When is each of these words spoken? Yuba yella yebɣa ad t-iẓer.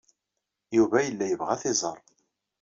Yuba 0.75 0.97
yella 1.05 1.25
yebɣa 1.27 1.51
ad 1.53 1.59
t-iẓer. 1.61 1.99